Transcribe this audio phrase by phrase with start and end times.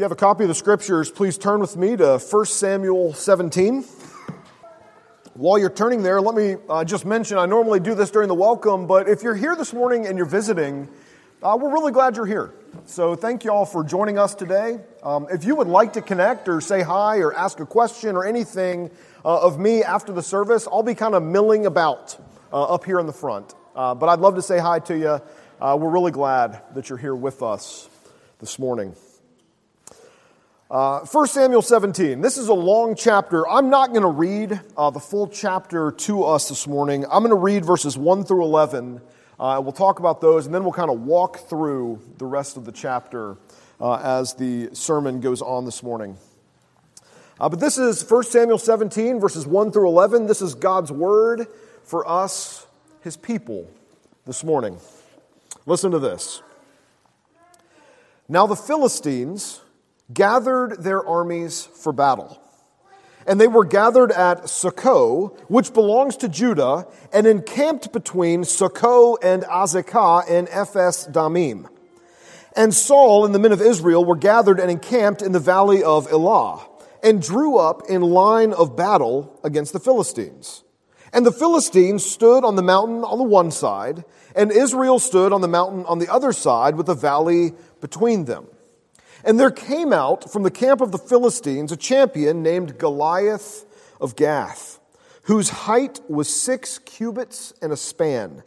[0.00, 3.84] you have a copy of the scriptures, please turn with me to 1 Samuel 17.
[5.34, 8.34] While you're turning there, let me uh, just mention I normally do this during the
[8.34, 10.88] welcome, but if you're here this morning and you're visiting,
[11.42, 12.54] uh, we're really glad you're here.
[12.86, 14.78] So thank you all for joining us today.
[15.02, 18.24] Um, if you would like to connect or say hi or ask a question or
[18.24, 18.90] anything
[19.22, 22.16] uh, of me after the service, I'll be kind of milling about
[22.54, 23.54] uh, up here in the front.
[23.76, 25.20] Uh, but I'd love to say hi to you.
[25.60, 27.86] Uh, we're really glad that you're here with us
[28.38, 28.94] this morning.
[30.70, 32.20] Uh, 1 Samuel 17.
[32.20, 33.48] This is a long chapter.
[33.48, 37.04] I'm not going to read uh, the full chapter to us this morning.
[37.06, 39.00] I'm going to read verses 1 through 11.
[39.40, 42.66] Uh, we'll talk about those, and then we'll kind of walk through the rest of
[42.66, 43.36] the chapter
[43.80, 46.16] uh, as the sermon goes on this morning.
[47.40, 50.28] Uh, but this is 1 Samuel 17, verses 1 through 11.
[50.28, 51.48] This is God's word
[51.82, 52.64] for us,
[53.00, 53.68] his people,
[54.24, 54.78] this morning.
[55.66, 56.42] Listen to this.
[58.28, 59.62] Now the Philistines
[60.12, 62.40] gathered their armies for battle.
[63.26, 69.42] And they were gathered at Socoh, which belongs to Judah, and encamped between Socoh and
[69.44, 71.68] Azekah in Ephes Damim.
[72.56, 76.10] And Saul and the men of Israel were gathered and encamped in the valley of
[76.10, 76.66] Elah,
[77.02, 80.64] and drew up in line of battle against the Philistines.
[81.12, 85.40] And the Philistines stood on the mountain on the one side, and Israel stood on
[85.40, 88.46] the mountain on the other side with a valley between them.
[89.24, 93.64] And there came out from the camp of the Philistines a champion named Goliath
[94.00, 94.80] of Gath,
[95.24, 98.42] whose height was six cubits and a span.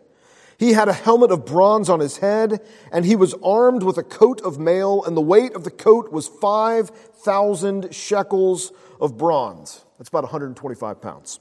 [0.57, 4.03] He had a helmet of bronze on his head, and he was armed with a
[4.03, 9.83] coat of mail, and the weight of the coat was 5,000 shekels of bronze.
[9.97, 11.39] That's about 125 pounds.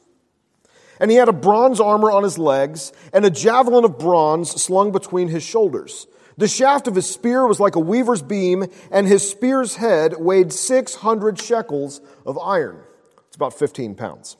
[0.98, 4.92] And he had a bronze armor on his legs, and a javelin of bronze slung
[4.92, 6.06] between his shoulders.
[6.36, 10.52] The shaft of his spear was like a weaver's beam, and his spear's head weighed
[10.52, 12.80] 600 shekels of iron.
[13.28, 14.36] It's about 15 pounds.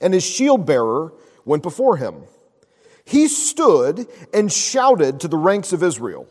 [0.00, 1.12] And his shield bearer
[1.44, 2.24] went before him.
[3.04, 6.26] He stood and shouted to the ranks of Israel,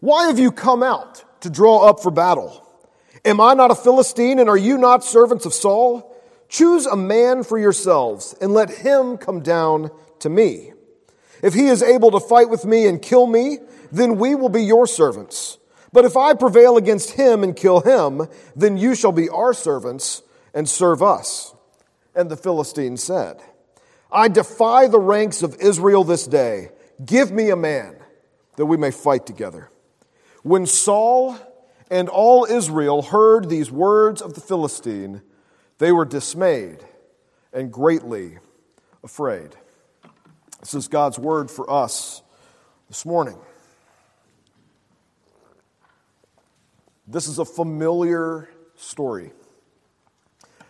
[0.00, 2.68] Why have you come out to draw up for battle?
[3.24, 6.08] Am I not a Philistine, and are you not servants of Saul?
[6.48, 10.72] Choose a man for yourselves, and let him come down to me.
[11.42, 13.58] If he is able to fight with me and kill me,
[13.92, 15.58] then we will be your servants.
[15.92, 18.26] But if I prevail against him and kill him,
[18.56, 20.22] then you shall be our servants
[20.54, 21.54] and serve us.
[22.14, 23.40] And the Philistine said,
[24.10, 26.70] I defy the ranks of Israel this day.
[27.04, 27.96] Give me a man
[28.56, 29.70] that we may fight together.
[30.42, 31.36] When Saul
[31.90, 35.20] and all Israel heard these words of the Philistine,
[35.78, 36.78] they were dismayed
[37.52, 38.38] and greatly
[39.04, 39.50] afraid.
[40.60, 42.22] This is God's word for us
[42.88, 43.38] this morning.
[47.12, 49.32] This is a familiar story.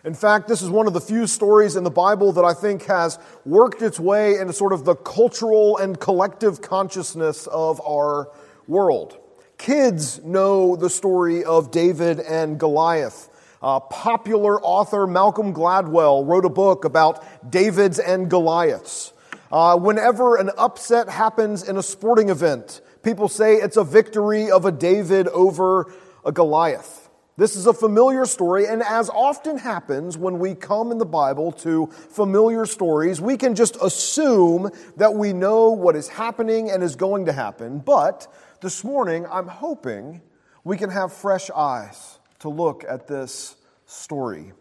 [0.04, 2.86] In fact, this is one of the few stories in the Bible that I think
[2.86, 8.28] has worked its way into sort of the cultural and collective consciousness of our
[8.66, 9.18] world.
[9.56, 13.30] Kids know the story of David and Goliath.
[13.62, 19.12] Uh, popular author Malcolm Gladwell wrote a book about Davids and Goliaths.
[19.52, 24.64] Uh, whenever an upset happens in a sporting event, people say it's a victory of
[24.64, 25.92] a David over
[26.24, 27.10] a Goliath.
[27.36, 31.50] This is a familiar story, and as often happens when we come in the Bible
[31.52, 36.94] to familiar stories, we can just assume that we know what is happening and is
[36.94, 37.78] going to happen.
[37.78, 40.20] But this morning, I'm hoping
[40.62, 43.56] we can have fresh eyes to look at this
[43.86, 44.52] story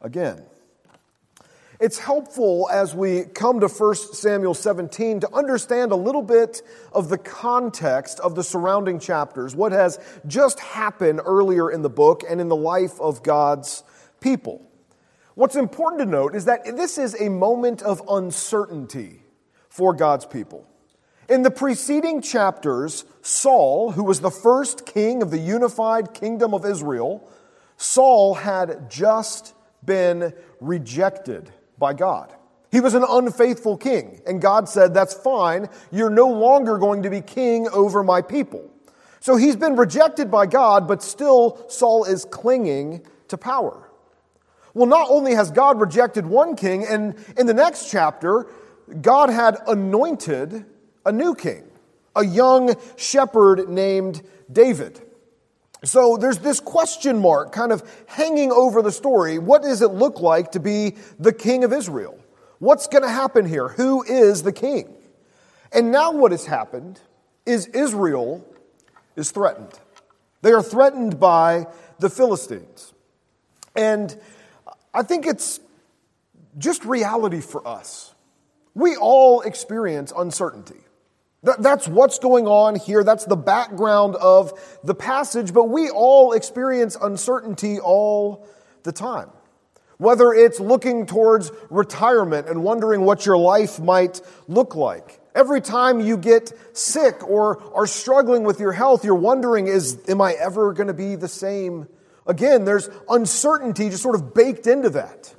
[0.00, 0.44] again.
[1.80, 6.62] It's helpful as we come to 1 Samuel 17 to understand a little bit
[6.92, 12.22] of the context of the surrounding chapters, what has just happened earlier in the book
[12.28, 13.82] and in the life of God's
[14.20, 14.62] people.
[15.34, 19.22] What's important to note is that this is a moment of uncertainty
[19.68, 20.68] for God's people.
[21.28, 26.64] In the preceding chapters, Saul, who was the first king of the unified kingdom of
[26.64, 27.28] Israel,
[27.78, 29.54] Saul had just
[29.84, 31.50] been rejected
[31.84, 32.32] by God.
[32.72, 35.68] He was an unfaithful king, and God said, That's fine.
[35.92, 38.70] You're no longer going to be king over my people.
[39.20, 43.90] So he's been rejected by God, but still Saul is clinging to power.
[44.72, 48.46] Well, not only has God rejected one king, and in the next chapter,
[49.02, 50.64] God had anointed
[51.04, 51.64] a new king,
[52.16, 55.02] a young shepherd named David.
[55.84, 59.38] So there's this question mark kind of hanging over the story.
[59.38, 62.18] What does it look like to be the king of Israel?
[62.58, 63.68] What's going to happen here?
[63.68, 64.94] Who is the king?
[65.72, 67.00] And now what has happened
[67.44, 68.46] is Israel
[69.16, 69.72] is threatened.
[70.40, 71.66] They are threatened by
[71.98, 72.94] the Philistines.
[73.76, 74.16] And
[74.92, 75.60] I think it's
[76.56, 78.14] just reality for us.
[78.74, 80.83] We all experience uncertainty.
[81.44, 83.04] That's what's going on here.
[83.04, 84.52] That's the background of
[84.82, 88.46] the passage, but we all experience uncertainty all
[88.82, 89.28] the time.
[89.98, 95.20] Whether it's looking towards retirement and wondering what your life might look like.
[95.34, 100.20] Every time you get sick or are struggling with your health, you're wondering, is, am
[100.20, 101.88] I ever going to be the same
[102.26, 102.64] again?
[102.64, 105.34] There's uncertainty just sort of baked into that.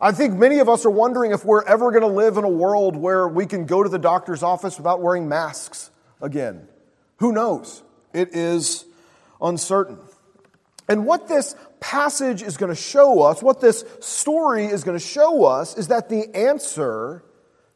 [0.00, 2.48] I think many of us are wondering if we're ever going to live in a
[2.48, 5.90] world where we can go to the doctor's office without wearing masks
[6.20, 6.68] again.
[7.18, 7.82] Who knows?
[8.12, 8.84] It is
[9.40, 9.98] uncertain.
[10.88, 15.04] And what this passage is going to show us, what this story is going to
[15.04, 17.24] show us, is that the answer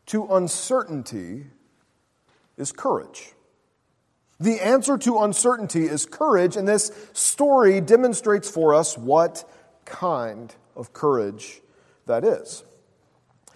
[0.07, 1.47] to uncertainty
[2.57, 3.33] is courage.
[4.39, 9.49] The answer to uncertainty is courage, and this story demonstrates for us what
[9.85, 11.61] kind of courage
[12.11, 12.65] that is.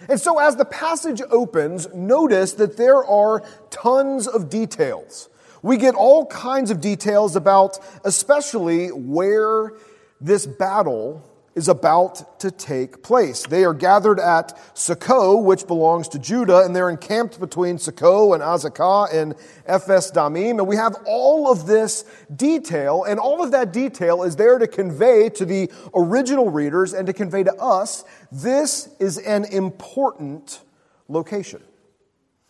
[0.09, 5.29] And so, as the passage opens, notice that there are tons of details.
[5.63, 9.73] We get all kinds of details about, especially, where
[10.21, 11.23] this battle
[11.55, 13.47] is about to take place.
[13.47, 18.43] They are gathered at Socoh, which belongs to Judah, and they're encamped between Socoh and
[18.43, 19.35] Azekah and
[19.67, 20.59] Ephes Damim.
[20.59, 22.05] And we have all of this
[22.35, 27.07] detail, and all of that detail is there to convey to the original readers and
[27.07, 30.61] to convey to us this is an important
[31.09, 31.63] location.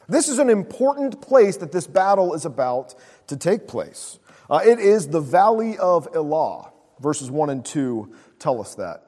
[0.08, 2.94] This is an important place that this battle is about
[3.26, 4.18] to take place.
[4.50, 6.70] Uh, it is the Valley of Elah.
[7.00, 8.14] Verses 1 and 2
[8.44, 9.02] tell us that.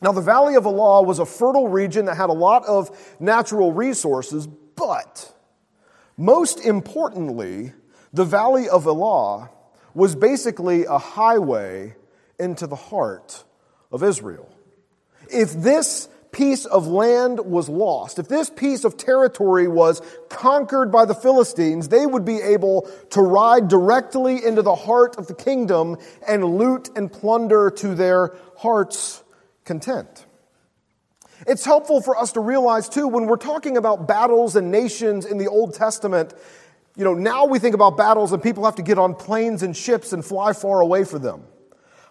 [0.00, 3.72] Now, the Valley of Elah was a fertile region that had a lot of natural
[3.72, 5.34] resources, but
[6.16, 7.72] most importantly,
[8.12, 9.50] the Valley of Elah
[9.92, 11.96] was basically a highway
[12.38, 13.44] into the heart
[13.90, 14.48] of Israel.
[15.30, 21.04] If this piece of land was lost, if this piece of territory was conquered by
[21.04, 25.96] the Philistines, they would be able to ride directly into the heart of the kingdom
[26.26, 28.28] and loot and plunder to their
[28.60, 29.22] heart's
[29.64, 30.26] content.
[31.46, 35.38] It's helpful for us to realize, too, when we're talking about battles and nations in
[35.38, 36.34] the Old Testament,
[36.94, 39.74] you know, now we think about battles and people have to get on planes and
[39.74, 41.44] ships and fly far away for them.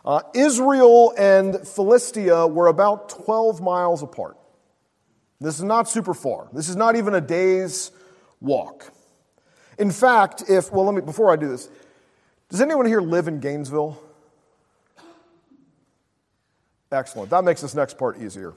[0.03, 4.35] Uh, Israel and Philistia were about 12 miles apart.
[5.39, 6.49] This is not super far.
[6.51, 7.91] This is not even a day's
[8.41, 8.91] walk.
[9.77, 11.69] In fact, if, well, let me, before I do this,
[12.49, 14.01] does anyone here live in Gainesville?
[16.91, 17.29] Excellent.
[17.29, 18.53] That makes this next part easier.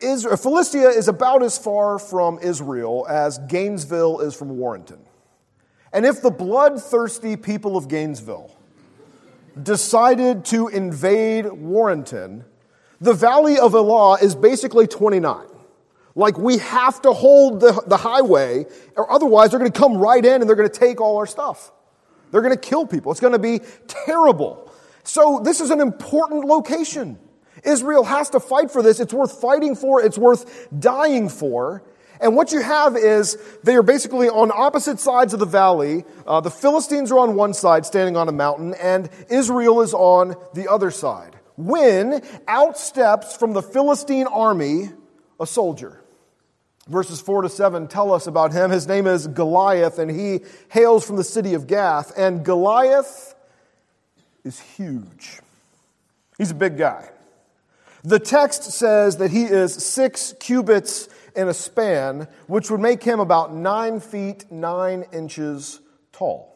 [0.00, 4.98] Israel, Philistia is about as far from Israel as Gainesville is from Warrenton.
[5.92, 8.54] And if the bloodthirsty people of Gainesville
[9.60, 12.44] decided to invade Warrenton,
[13.00, 15.46] the Valley of Elah is basically 29.
[16.16, 20.24] Like, we have to hold the, the highway, or otherwise they're going to come right
[20.24, 21.72] in and they're going to take all our stuff.
[22.30, 23.12] They're going to kill people.
[23.12, 24.72] It's going to be terrible.
[25.02, 27.18] So, this is an important location.
[27.62, 29.00] Israel has to fight for this.
[29.00, 31.82] It's worth fighting for, it's worth dying for.
[32.20, 36.04] And what you have is they are basically on opposite sides of the valley.
[36.26, 40.34] Uh, the Philistines are on one side, standing on a mountain, and Israel is on
[40.54, 41.36] the other side.
[41.56, 44.90] When out steps from the Philistine army
[45.40, 46.03] a soldier.
[46.88, 48.70] Verses 4 to 7 tell us about him.
[48.70, 52.12] His name is Goliath, and he hails from the city of Gath.
[52.16, 53.34] And Goliath
[54.44, 55.40] is huge.
[56.36, 57.08] He's a big guy.
[58.02, 63.18] The text says that he is six cubits in a span, which would make him
[63.18, 65.80] about nine feet nine inches
[66.12, 66.50] tall.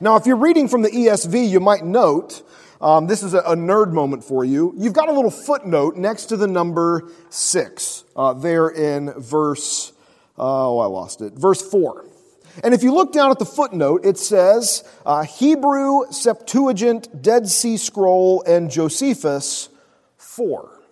[0.00, 2.42] Now, if you're reading from the ESV, you might note
[2.80, 4.74] um, this is a, a, nerd moment for you.
[4.76, 9.92] You've got a little footnote next to the number six uh, there in verse,
[10.38, 12.06] uh, oh, I lost it, verse four.
[12.62, 17.76] And if you look down at the footnote, it says uh, Hebrew, Septuagint, Dead Sea
[17.76, 19.70] Scroll, and Josephus
[20.18, 20.83] 4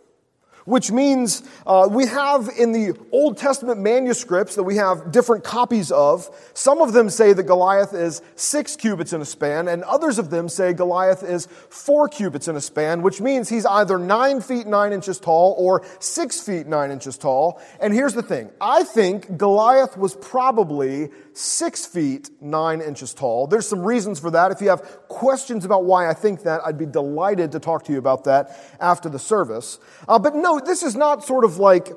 [0.64, 5.90] which means uh, we have in the Old Testament manuscripts that we have different copies
[5.90, 6.28] of.
[6.54, 10.30] Some of them say that Goliath is six cubits in a span, and others of
[10.30, 14.66] them say Goliath is four cubits in a span, which means he's either nine feet
[14.66, 17.60] nine inches tall or six feet nine inches tall.
[17.80, 23.46] And here's the thing I think Goliath was probably six feet nine inches tall.
[23.46, 24.52] There's some reasons for that.
[24.52, 27.92] If you have questions about why I think that, I'd be delighted to talk to
[27.92, 29.78] you about that after the service.
[30.08, 31.90] Uh, but no, this is not sort of like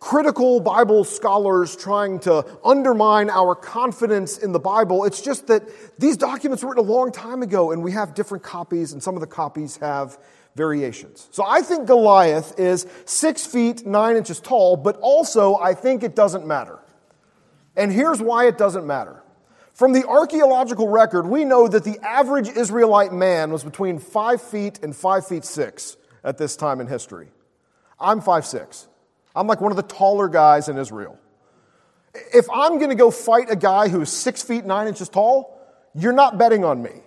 [0.00, 5.04] critical Bible scholars trying to undermine our confidence in the Bible.
[5.04, 5.62] It's just that
[5.98, 9.14] these documents were written a long time ago and we have different copies, and some
[9.14, 10.18] of the copies have
[10.56, 11.28] variations.
[11.30, 16.16] So I think Goliath is six feet nine inches tall, but also I think it
[16.16, 16.79] doesn't matter.
[17.80, 19.22] And here's why it doesn't matter.
[19.72, 24.78] From the archaeological record, we know that the average Israelite man was between five feet
[24.82, 27.28] and five feet six at this time in history.
[27.98, 28.86] I'm five six.
[29.34, 31.18] I'm like one of the taller guys in Israel.
[32.34, 35.58] If I'm going to go fight a guy who's six feet nine inches tall,
[35.94, 37.00] you're not betting on me.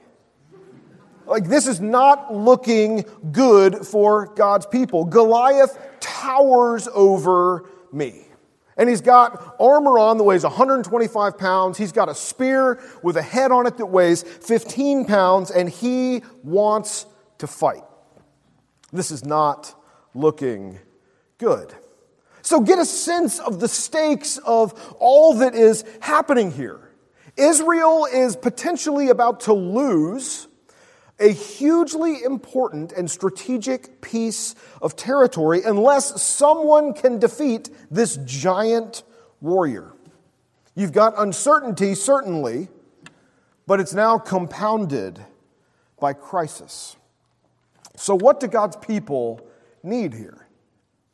[1.28, 5.06] Like, this is not looking good for God's people.
[5.06, 8.23] Goliath towers over me.
[8.78, 11.78] And he's got armor on that weighs 125 pounds.
[11.78, 16.24] He's got a spear with a head on it that weighs 15 pounds, and he
[16.44, 17.06] wants
[17.38, 17.84] to fight.
[18.92, 19.74] This is not
[20.14, 20.80] looking
[21.38, 21.74] good.
[22.42, 26.80] So get a sense of the stakes of all that is happening here.
[27.38, 30.48] Israel is potentially about to lose
[31.24, 39.04] a hugely important and strategic piece of territory unless someone can defeat this giant
[39.40, 39.94] warrior.
[40.76, 42.68] You've got uncertainty, certainly,
[43.66, 45.24] but it's now compounded
[45.98, 46.98] by crisis.
[47.96, 49.48] So, what do God's people
[49.82, 50.46] need here?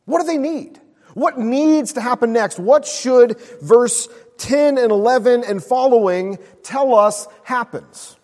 [0.06, 0.80] What do they need?
[1.14, 2.58] What needs to happen next?
[2.58, 8.16] What should verse 10 and 11 and following tell us happens?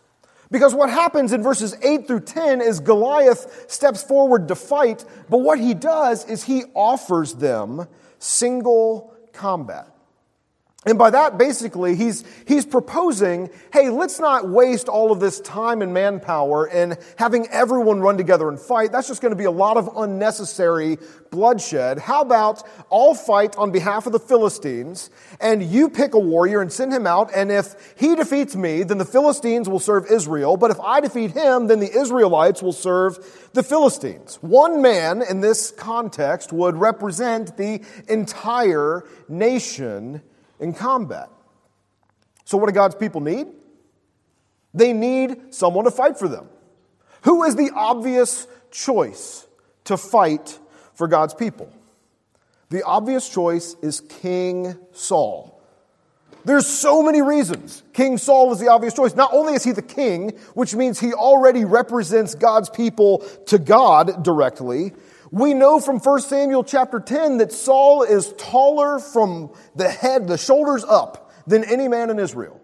[0.52, 5.40] Because what happens in verses 8 through 10 is Goliath steps forward to fight, but
[5.40, 7.88] what he does is he offers them
[8.20, 9.95] single combat.
[10.88, 15.82] And by that, basically, he's, he's proposing, hey, let's not waste all of this time
[15.82, 18.92] and manpower in having everyone run together and fight.
[18.92, 21.00] That's just going to be a lot of unnecessary
[21.32, 21.98] bloodshed.
[21.98, 22.62] How about
[22.92, 25.10] I'll fight on behalf of the Philistines,
[25.42, 29.00] and you pick a warrior and send him out, and if he defeats me, then
[29.00, 33.50] the Philistines will serve Israel, but if I defeat him, then the Israelites will serve
[33.54, 34.38] the Philistines.
[34.42, 40.22] One man in this context would represent the entire nation
[40.60, 41.30] in combat.
[42.44, 43.48] So, what do God's people need?
[44.74, 46.48] They need someone to fight for them.
[47.24, 49.48] Who is the obvious choice
[49.86, 50.60] to fight
[50.94, 51.72] for God's people?
[52.70, 55.56] The obvious choice is King Saul.
[56.44, 57.82] There's so many reasons.
[57.94, 59.16] King Saul is the obvious choice.
[59.16, 64.24] Not only is he the king, which means he already represents God's people to God
[64.24, 64.94] directly,
[65.36, 70.38] we know from 1 Samuel chapter 10 that Saul is taller from the head, the
[70.38, 72.62] shoulders up, than any man in Israel.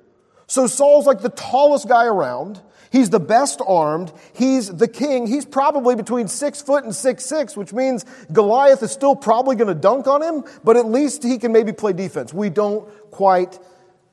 [0.47, 2.61] So Saul's like the tallest guy around.
[2.89, 4.13] He's the best armed.
[4.33, 5.27] He's the king.
[5.27, 9.67] He's probably between six foot and six six, which means Goliath is still probably going
[9.67, 12.33] to dunk on him, but at least he can maybe play defense.
[12.33, 13.59] We don't quite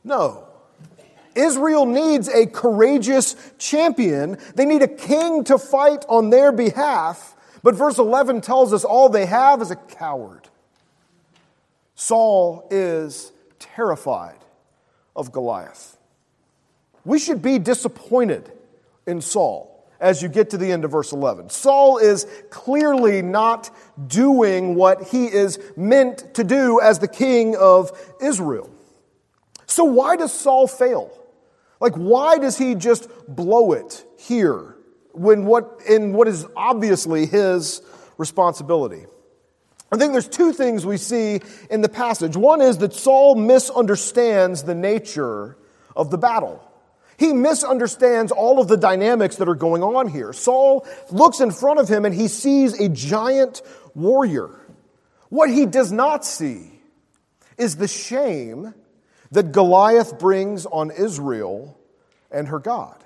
[0.03, 0.49] know.
[1.37, 4.37] Israel needs a courageous champion.
[4.57, 7.37] They need a king to fight on their behalf.
[7.69, 10.49] But verse 11 tells us all they have is a coward.
[11.97, 14.39] Saul is terrified
[15.15, 15.99] of Goliath.
[17.05, 18.51] We should be disappointed
[19.07, 21.51] in Saul as you get to the end of verse 11.
[21.51, 23.69] Saul is clearly not
[24.07, 28.71] doing what he is meant to do as the king of Israel.
[29.67, 31.13] So, why does Saul fail?
[31.81, 34.78] Like, why does he just blow it here?
[35.19, 37.83] When what, in what is obviously his
[38.17, 39.05] responsibility.
[39.91, 42.37] I think there's two things we see in the passage.
[42.37, 45.57] One is that Saul misunderstands the nature
[45.97, 46.63] of the battle.
[47.19, 50.33] He misunderstands all of the dynamics that are going on here.
[50.33, 53.63] Saul looks in front of him and he sees a giant
[53.95, 54.51] warrior.
[55.29, 56.71] What he does not see
[57.57, 58.73] is the shame
[59.33, 61.77] that Goliath brings on Israel
[62.31, 63.03] and her God.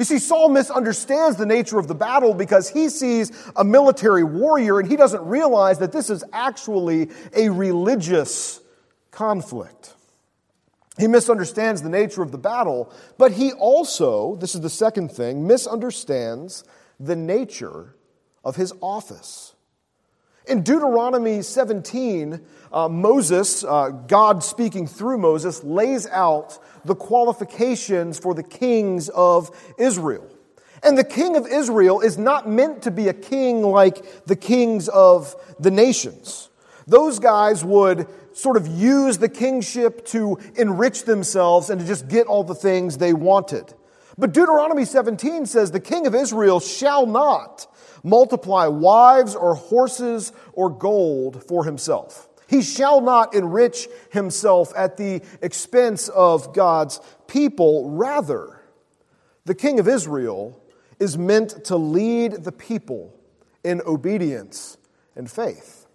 [0.00, 4.80] You see, Saul misunderstands the nature of the battle because he sees a military warrior
[4.80, 8.62] and he doesn't realize that this is actually a religious
[9.10, 9.92] conflict.
[10.98, 15.46] He misunderstands the nature of the battle, but he also, this is the second thing,
[15.46, 16.64] misunderstands
[16.98, 17.94] the nature
[18.42, 19.54] of his office.
[20.46, 22.40] In Deuteronomy 17,
[22.72, 29.50] uh, Moses, uh, God speaking through Moses, lays out the qualifications for the kings of
[29.78, 30.26] Israel.
[30.82, 34.88] And the king of Israel is not meant to be a king like the kings
[34.88, 36.48] of the nations.
[36.86, 42.26] Those guys would sort of use the kingship to enrich themselves and to just get
[42.26, 43.74] all the things they wanted.
[44.16, 47.66] But Deuteronomy 17 says the king of Israel shall not
[48.02, 52.28] multiply wives or horses or gold for himself.
[52.48, 57.90] He shall not enrich himself at the expense of God's people.
[57.90, 58.60] Rather,
[59.44, 60.60] the king of Israel
[60.98, 63.14] is meant to lead the people
[63.62, 64.78] in obedience
[65.14, 65.86] and faith.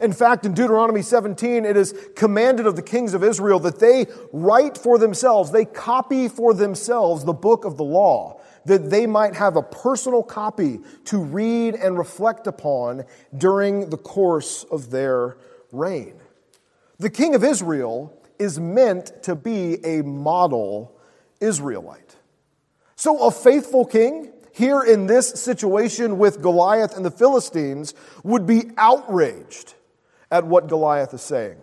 [0.00, 4.06] In fact, in Deuteronomy 17, it is commanded of the kings of Israel that they
[4.32, 9.34] write for themselves, they copy for themselves the book of the law, that they might
[9.34, 13.04] have a personal copy to read and reflect upon
[13.36, 15.38] during the course of their
[15.72, 16.14] reign.
[16.98, 20.96] The king of Israel is meant to be a model
[21.40, 22.16] Israelite.
[22.96, 27.94] So, a faithful king here in this situation with Goliath and the Philistines
[28.24, 29.74] would be outraged
[30.30, 31.58] at what Goliath is saying.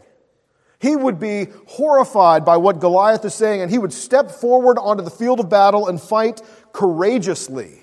[0.84, 5.02] He would be horrified by what Goliath is saying, and he would step forward onto
[5.02, 6.42] the field of battle and fight
[6.74, 7.80] courageously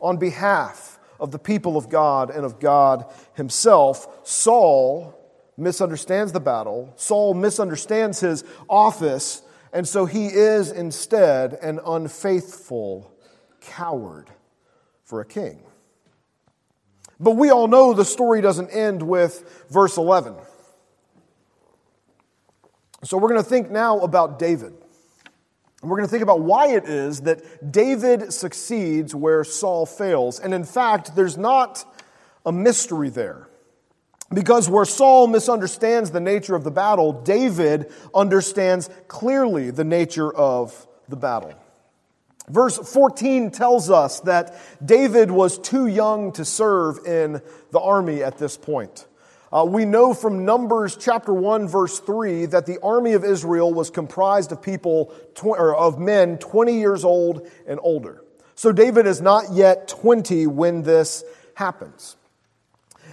[0.00, 4.26] on behalf of the people of God and of God himself.
[4.26, 5.18] Saul
[5.56, 13.10] misunderstands the battle, Saul misunderstands his office, and so he is instead an unfaithful
[13.60, 14.28] coward
[15.04, 15.62] for a king.
[17.20, 20.34] But we all know the story doesn't end with verse 11.
[23.04, 24.74] So we're going to think now about David.
[25.84, 30.40] And we're going to think about why it is that David succeeds where Saul fails.
[30.40, 31.84] And in fact, there's not
[32.46, 33.48] a mystery there.
[34.32, 40.88] Because where Saul misunderstands the nature of the battle, David understands clearly the nature of
[41.10, 41.52] the battle.
[42.48, 48.38] Verse 14 tells us that David was too young to serve in the army at
[48.38, 49.06] this point.
[49.54, 53.88] Uh, we know from Numbers chapter 1, verse 3, that the army of Israel was
[53.88, 58.24] comprised of people, tw- or of men 20 years old and older.
[58.56, 61.22] So David is not yet 20 when this
[61.54, 62.16] happens.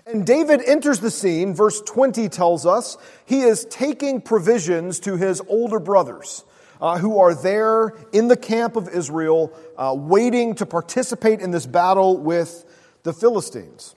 [0.08, 5.44] And David enters the scene, verse 20 tells us, he is taking provisions to his
[5.48, 6.44] older brothers
[6.82, 11.68] uh, who are there in the camp of Israel, uh, waiting to participate in this
[11.68, 12.66] battle with
[13.04, 13.96] the Philistines.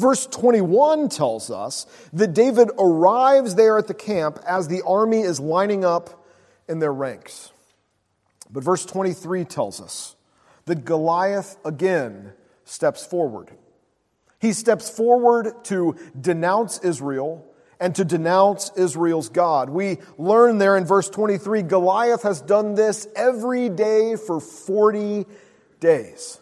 [0.00, 1.84] Verse 21 tells us
[2.14, 6.24] that David arrives there at the camp as the army is lining up
[6.70, 7.52] in their ranks.
[8.50, 10.16] But verse 23 tells us
[10.64, 12.32] that Goliath again
[12.64, 13.50] steps forward.
[14.38, 17.46] He steps forward to denounce Israel
[17.78, 19.68] and to denounce Israel's God.
[19.68, 25.26] We learn there in verse 23 Goliath has done this every day for 40
[25.78, 26.40] days.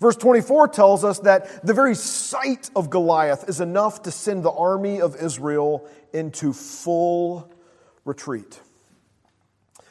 [0.00, 4.52] Verse 24 tells us that the very sight of Goliath is enough to send the
[4.52, 7.52] army of Israel into full
[8.04, 8.60] retreat.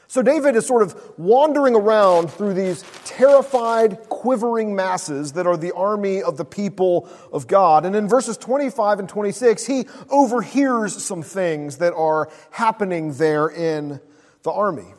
[0.09, 5.73] So David is sort of wandering around through these terrified, quivering masses that are the
[5.73, 7.85] army of the people of God.
[7.85, 13.99] And in verses 25 and 26, he overhears some things that are happening there in
[14.43, 14.93] the army.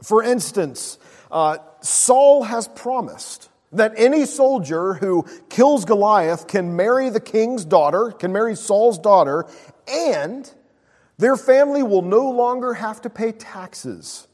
[0.00, 0.98] For instance,
[1.32, 8.10] uh, Saul has promised that any soldier who kills Goliath can marry the king's daughter,
[8.10, 9.46] can marry Saul's daughter,
[9.88, 10.52] and
[11.18, 14.26] their family will no longer have to pay taxes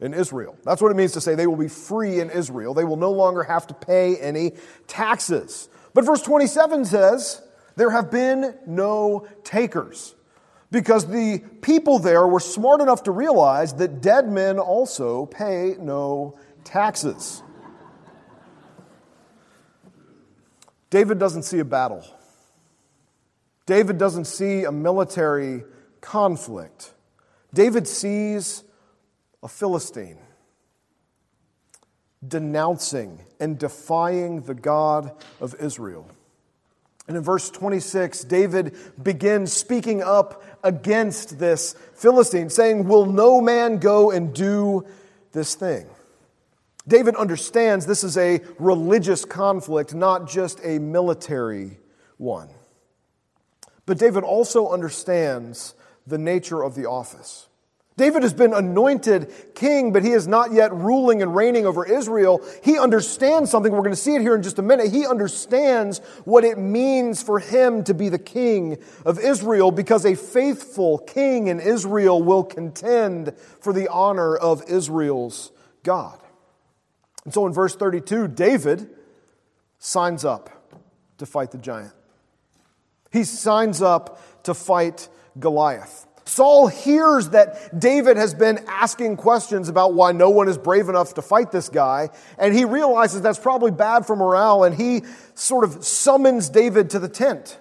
[0.00, 0.56] in Israel.
[0.64, 2.74] That's what it means to say they will be free in Israel.
[2.74, 4.52] They will no longer have to pay any
[4.86, 5.68] taxes.
[5.94, 7.40] But verse 27 says,
[7.76, 10.14] There have been no takers.
[10.70, 16.36] Because the people there were smart enough to realize that dead men also pay no
[16.64, 17.43] taxes.
[20.94, 22.04] David doesn't see a battle.
[23.66, 25.64] David doesn't see a military
[26.00, 26.94] conflict.
[27.52, 28.62] David sees
[29.42, 30.18] a Philistine
[32.28, 36.08] denouncing and defying the God of Israel.
[37.08, 43.78] And in verse 26, David begins speaking up against this Philistine, saying, Will no man
[43.78, 44.86] go and do
[45.32, 45.88] this thing?
[46.86, 51.78] David understands this is a religious conflict, not just a military
[52.18, 52.48] one.
[53.86, 55.74] But David also understands
[56.06, 57.48] the nature of the office.
[57.96, 62.42] David has been anointed king, but he is not yet ruling and reigning over Israel.
[62.64, 63.70] He understands something.
[63.70, 64.90] We're going to see it here in just a minute.
[64.90, 70.16] He understands what it means for him to be the king of Israel because a
[70.16, 75.52] faithful king in Israel will contend for the honor of Israel's
[75.84, 76.18] God.
[77.24, 78.88] And so in verse 32, David
[79.78, 80.50] signs up
[81.18, 81.92] to fight the giant.
[83.12, 85.08] He signs up to fight
[85.38, 86.06] Goliath.
[86.26, 91.14] Saul hears that David has been asking questions about why no one is brave enough
[91.14, 92.08] to fight this guy,
[92.38, 95.02] and he realizes that's probably bad for morale, and he
[95.34, 97.58] sort of summons David to the tent.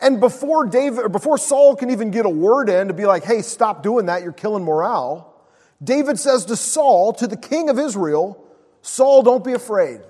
[0.00, 3.22] And before David, or before Saul can even get a word in to be like,
[3.22, 5.32] hey, stop doing that, you're killing morale,
[5.82, 8.44] David says to Saul, to the king of Israel,
[8.82, 10.00] Saul, don't be afraid.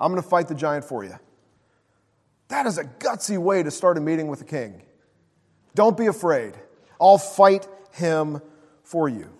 [0.00, 1.18] I'm going to fight the giant for you.
[2.48, 4.82] That is a gutsy way to start a meeting with the king.
[5.74, 6.54] Don't be afraid.
[7.00, 8.40] I'll fight him
[8.82, 9.30] for you.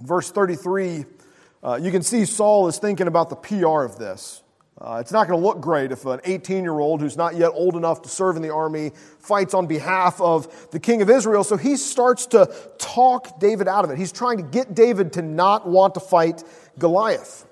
[0.00, 1.04] Verse 33,
[1.62, 4.42] uh, you can see Saul is thinking about the PR of this.
[4.84, 7.52] Uh, it's not going to look great if an 18 year old who's not yet
[7.54, 11.42] old enough to serve in the army fights on behalf of the king of Israel.
[11.42, 13.96] So he starts to talk David out of it.
[13.96, 16.44] He's trying to get David to not want to fight
[16.78, 17.46] Goliath.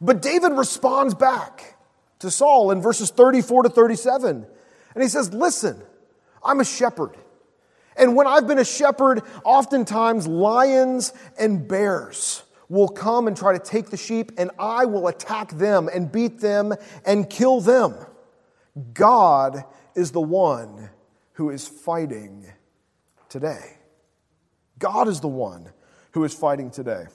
[0.00, 1.76] But David responds back
[2.20, 4.46] to Saul in verses 34 to 37.
[4.94, 5.82] And he says, Listen,
[6.42, 7.18] I'm a shepherd.
[7.98, 13.58] And when I've been a shepherd, oftentimes lions and bears will come and try to
[13.58, 17.94] take the sheep, and I will attack them and beat them and kill them.
[18.92, 20.90] God is the one
[21.32, 22.46] who is fighting
[23.28, 23.78] today.
[24.78, 25.70] God is the one
[26.12, 27.06] who is fighting today.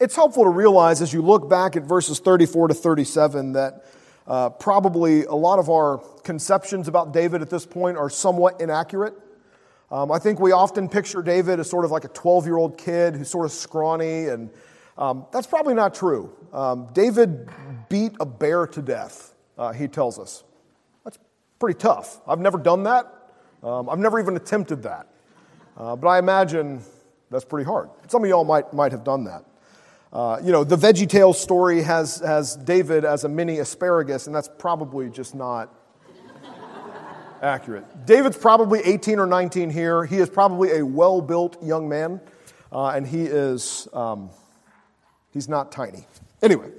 [0.00, 3.84] It's helpful to realize as you look back at verses 34 to 37 that
[4.26, 9.14] uh, probably a lot of our conceptions about David at this point are somewhat inaccurate.
[9.92, 12.78] Um, I think we often picture David as sort of like a 12 year old
[12.78, 14.48] kid who's sort of scrawny, and
[14.96, 16.34] um, that's probably not true.
[16.50, 17.50] Um, David
[17.90, 20.44] beat a bear to death, uh, he tells us.
[21.04, 21.18] That's
[21.58, 22.22] pretty tough.
[22.26, 23.12] I've never done that,
[23.62, 25.08] um, I've never even attempted that.
[25.76, 26.80] Uh, but I imagine
[27.30, 27.90] that's pretty hard.
[28.08, 29.44] Some of y'all might, might have done that.
[30.10, 34.34] Uh, you know, the Veggie Tales story has, has David as a mini asparagus, and
[34.34, 35.70] that's probably just not
[37.42, 38.06] accurate.
[38.06, 40.04] David's probably 18 or 19 here.
[40.04, 42.20] He is probably a well built young man,
[42.70, 44.30] uh, and he is, um,
[45.32, 46.06] he's not tiny.
[46.40, 46.70] Anyway,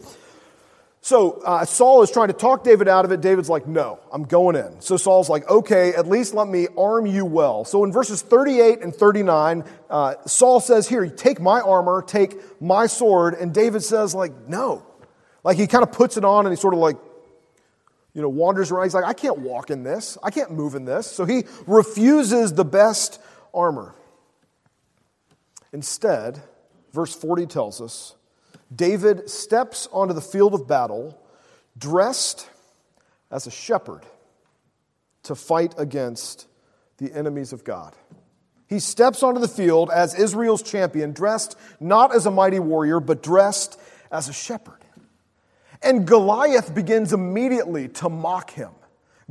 [1.02, 3.20] so uh, Saul is trying to talk David out of it.
[3.20, 4.80] David's like, no, I'm going in.
[4.80, 7.66] So Saul's like, okay, at least let me arm you well.
[7.66, 12.88] So in verses 38 and 39, uh, Saul says, here, take my armor, take my
[12.88, 13.34] sword.
[13.34, 14.86] And David says, like, no.
[15.44, 16.96] Like he kind of puts it on and he sort of like
[18.14, 18.86] you know, wanders around.
[18.86, 20.18] He's like, I can't walk in this.
[20.22, 21.10] I can't move in this.
[21.10, 23.20] So he refuses the best
[23.54, 23.96] armor.
[25.72, 26.40] Instead,
[26.94, 28.16] verse 40 tells us
[28.74, 31.20] David steps onto the field of battle
[31.78, 32.48] dressed
[33.32, 34.04] as a shepherd
[35.24, 36.48] to fight against
[36.98, 37.96] the enemies of God.
[38.68, 43.24] He steps onto the field as Israel's champion, dressed not as a mighty warrior, but
[43.24, 43.80] dressed
[44.12, 44.83] as a shepherd.
[45.84, 48.72] And Goliath begins immediately to mock him.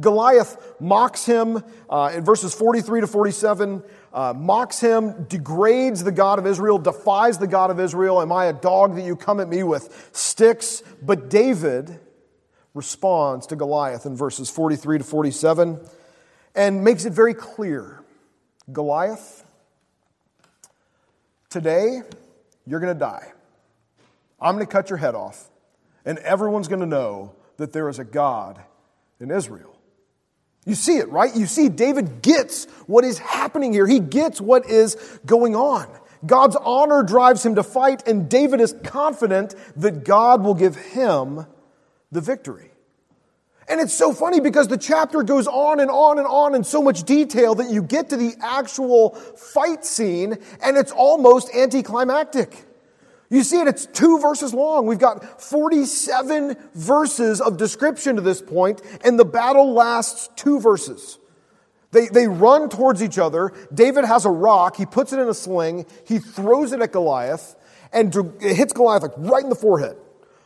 [0.00, 6.38] Goliath mocks him uh, in verses 43 to 47, uh, mocks him, degrades the God
[6.38, 8.20] of Israel, defies the God of Israel.
[8.20, 10.82] Am I a dog that you come at me with sticks?
[11.02, 11.98] But David
[12.74, 15.78] responds to Goliath in verses 43 to 47
[16.54, 18.02] and makes it very clear
[18.72, 19.44] Goliath,
[21.50, 22.00] today
[22.66, 23.32] you're going to die.
[24.40, 25.50] I'm going to cut your head off
[26.04, 28.60] and everyone's going to know that there is a God
[29.20, 29.76] in Israel.
[30.64, 31.34] You see it, right?
[31.34, 33.86] You see, David gets what is happening here.
[33.86, 34.94] He gets what is
[35.26, 35.88] going on.
[36.24, 41.46] God's honor drives him to fight, and David is confident that God will give him
[42.12, 42.70] the victory.
[43.68, 46.82] And it's so funny because the chapter goes on and on and on in so
[46.82, 52.66] much detail that you get to the actual fight scene, and it's almost anticlimactic.
[53.32, 54.86] You see it, it's two verses long.
[54.86, 61.18] We've got 47 verses of description to this point, and the battle lasts two verses.
[61.92, 63.54] They, they run towards each other.
[63.72, 64.76] David has a rock.
[64.76, 65.86] He puts it in a sling.
[66.06, 67.56] He throws it at Goliath,
[67.90, 69.96] and it hits Goliath like right in the forehead.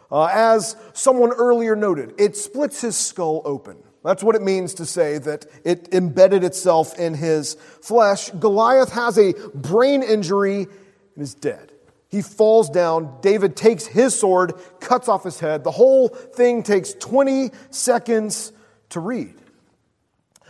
[0.09, 3.79] Uh, as someone earlier noted, it splits his skull open.
[4.05, 8.31] That's what it means to say that it embedded itself in his flesh.
[8.31, 10.69] Goliath has a brain injury
[11.17, 11.73] and is dead.
[12.17, 13.19] He falls down.
[13.21, 15.65] David takes his sword, cuts off his head.
[15.65, 18.55] The whole thing takes 20 seconds
[18.89, 19.35] to read.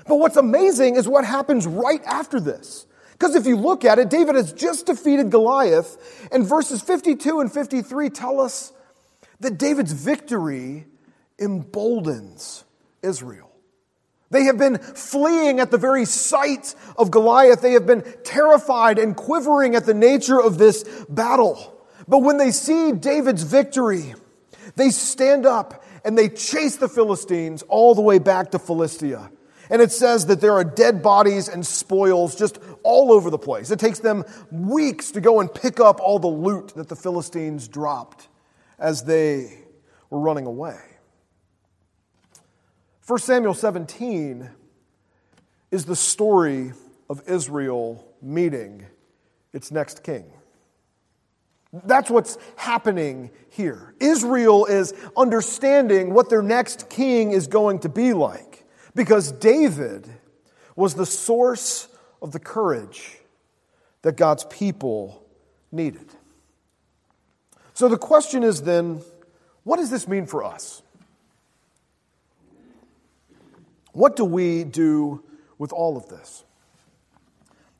[0.06, 2.86] But what's amazing is what happens right after this.
[3.10, 7.52] Because if you look at it, David has just defeated Goliath, and verses 52 and
[7.52, 8.72] 53 tell us
[9.40, 10.86] that David's victory
[11.36, 12.62] emboldens
[13.02, 13.50] Israel.
[14.30, 17.60] They have been fleeing at the very sight of Goliath.
[17.60, 21.72] They have been terrified and quivering at the nature of this battle.
[22.08, 24.14] But when they see David's victory,
[24.74, 29.30] they stand up and they chase the Philistines all the way back to Philistia.
[29.70, 33.70] And it says that there are dead bodies and spoils just all over the place.
[33.70, 37.66] It takes them weeks to go and pick up all the loot that the Philistines
[37.66, 38.28] dropped
[38.78, 39.58] as they
[40.10, 40.78] were running away.
[43.06, 44.50] 1 Samuel 17
[45.70, 46.72] is the story
[47.08, 48.84] of Israel meeting
[49.52, 50.24] its next king.
[51.84, 53.94] That's what's happening here.
[54.00, 58.64] Israel is understanding what their next king is going to be like
[58.96, 60.08] because David
[60.74, 61.86] was the source
[62.20, 63.18] of the courage
[64.02, 65.24] that God's people
[65.70, 66.08] needed.
[67.72, 69.00] So the question is then
[69.62, 70.82] what does this mean for us?
[73.96, 75.24] What do we do
[75.56, 76.44] with all of this?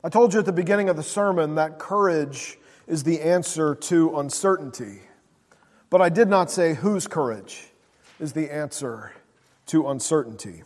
[0.03, 4.17] I told you at the beginning of the sermon that courage is the answer to
[4.17, 5.01] uncertainty.
[5.91, 7.67] But I did not say whose courage
[8.19, 9.13] is the answer
[9.67, 10.63] to uncertainty.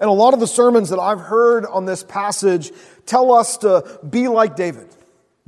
[0.00, 2.72] And a lot of the sermons that I've heard on this passage
[3.06, 4.88] tell us to be like David.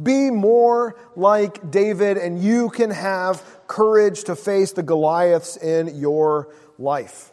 [0.01, 6.55] Be more like David, and you can have courage to face the Goliaths in your
[6.79, 7.33] life.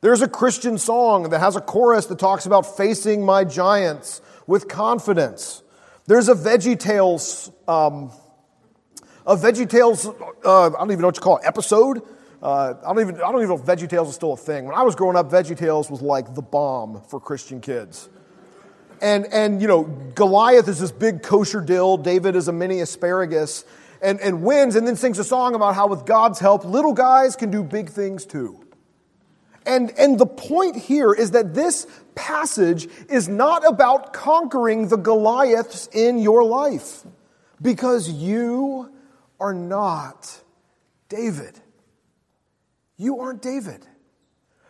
[0.00, 4.68] There's a Christian song that has a chorus that talks about facing my giants with
[4.68, 5.62] confidence.
[6.06, 8.12] There's a Veggie Tales, um,
[9.26, 12.02] a Veggie Tales, uh, I don't even know what you call it, episode.
[12.40, 14.66] Uh, I don't even I don't even know if Veggie Tales is still a thing.
[14.66, 18.08] When I was growing up, Veggie Tales was like the bomb for Christian kids.
[19.02, 21.96] And and you know, Goliath is this big kosher dill.
[21.96, 23.64] David is a mini asparagus,
[24.00, 27.34] and and wins, and then sings a song about how with God's help, little guys
[27.34, 28.60] can do big things too.
[29.68, 35.90] And, and the point here is that this passage is not about conquering the Goliaths
[35.92, 37.04] in your life
[37.60, 38.90] because you
[39.38, 40.40] are not
[41.10, 41.60] David.
[42.96, 43.86] You aren't David.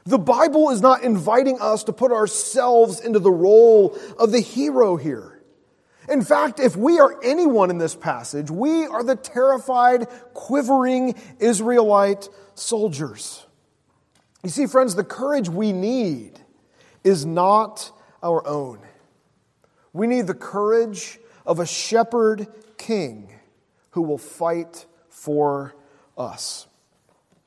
[0.05, 4.97] The Bible is not inviting us to put ourselves into the role of the hero
[4.97, 5.41] here.
[6.09, 12.29] In fact, if we are anyone in this passage, we are the terrified, quivering Israelite
[12.57, 13.45] soldiers.
[14.43, 16.39] You see, friends, the courage we need
[17.03, 17.91] is not
[18.23, 18.81] our own.
[19.93, 22.47] We need the courage of a shepherd
[22.77, 23.33] king
[23.91, 25.75] who will fight for
[26.17, 26.67] us.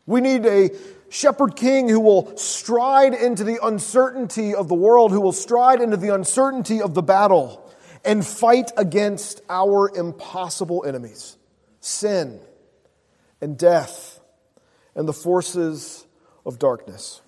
[0.05, 0.71] We need a
[1.09, 5.97] shepherd king who will stride into the uncertainty of the world, who will stride into
[5.97, 7.69] the uncertainty of the battle
[8.03, 11.37] and fight against our impossible enemies
[11.79, 12.39] sin
[13.41, 14.19] and death
[14.95, 16.05] and the forces
[16.45, 17.21] of darkness.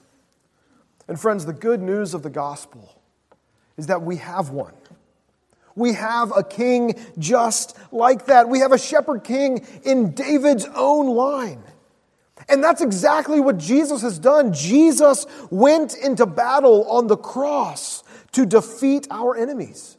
[1.08, 3.02] And friends, the good news of the gospel
[3.78, 4.74] is that we have one.
[5.76, 8.48] We have a king just like that.
[8.48, 11.64] We have a shepherd king in David's own line.
[12.48, 14.54] And that's exactly what Jesus has done.
[14.54, 19.98] Jesus went into battle on the cross to defeat our enemies.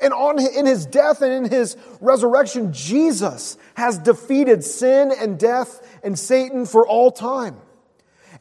[0.00, 5.86] And on, in his death and in his resurrection, Jesus has defeated sin and death
[6.02, 7.56] and Satan for all time.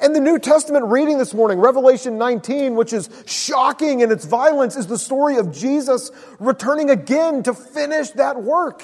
[0.01, 4.75] And the New Testament reading this morning, Revelation 19, which is shocking in its violence,
[4.75, 6.09] is the story of Jesus
[6.39, 8.83] returning again to finish that work.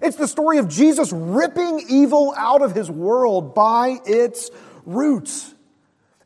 [0.00, 4.50] It's the story of Jesus ripping evil out of his world by its
[4.86, 5.54] roots.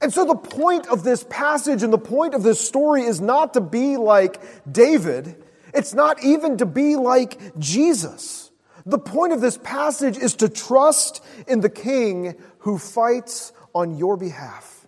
[0.00, 3.54] And so the point of this passage and the point of this story is not
[3.54, 5.42] to be like David.
[5.74, 8.52] It's not even to be like Jesus.
[8.86, 14.16] The point of this passage is to trust in the king who fights on your
[14.16, 14.84] behalf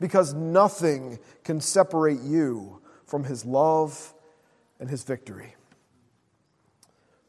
[0.00, 4.14] because nothing can separate you from his love
[4.78, 5.54] and his victory.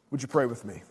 [0.10, 0.84] Would you pray with me?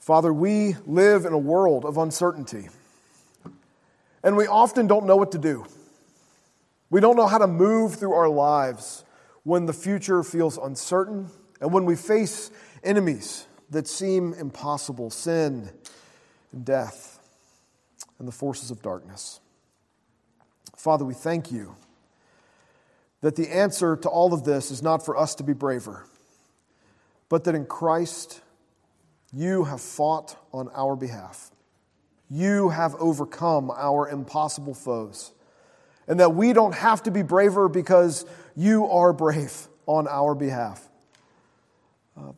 [0.00, 2.68] Father, we live in a world of uncertainty,
[4.24, 5.64] and we often don't know what to do.
[6.90, 9.04] We don't know how to move through our lives
[9.44, 12.50] when the future feels uncertain and when we face
[12.82, 15.70] enemies that seem impossible sin
[16.52, 17.18] and death
[18.18, 19.40] and the forces of darkness.
[20.76, 21.74] Father, we thank you
[23.20, 26.06] that the answer to all of this is not for us to be braver,
[27.28, 28.40] but that in Christ
[29.32, 31.50] you have fought on our behalf.
[32.30, 35.32] You have overcome our impossible foes.
[36.08, 40.85] And that we don't have to be braver because you are brave on our behalf.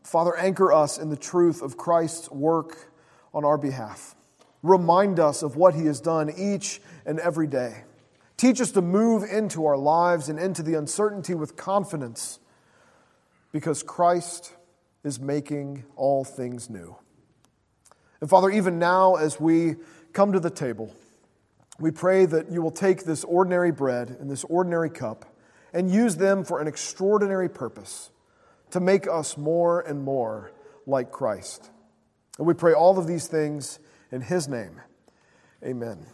[0.02, 2.92] Father, anchor us in the truth of Christ's work
[3.32, 4.14] on our behalf.
[4.62, 7.84] Remind us of what he has done each and every day.
[8.36, 12.38] Teach us to move into our lives and into the uncertainty with confidence
[13.52, 14.52] because Christ
[15.04, 16.96] is making all things new.
[18.20, 19.76] And Father, even now as we
[20.12, 20.92] come to the table,
[21.78, 25.24] we pray that you will take this ordinary bread and this ordinary cup
[25.72, 28.10] and use them for an extraordinary purpose
[28.70, 30.52] to make us more and more
[30.86, 31.70] like Christ.
[32.38, 33.78] And we pray all of these things
[34.10, 34.80] In his name,
[35.62, 36.06] amen.